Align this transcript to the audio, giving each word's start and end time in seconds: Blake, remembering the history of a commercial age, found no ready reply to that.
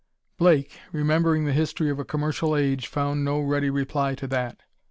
Blake, 0.35 0.79
remembering 0.91 1.45
the 1.45 1.53
history 1.53 1.87
of 1.91 1.99
a 1.99 2.03
commercial 2.03 2.55
age, 2.57 2.87
found 2.87 3.23
no 3.23 3.39
ready 3.39 3.69
reply 3.69 4.15
to 4.15 4.25
that. 4.25 4.61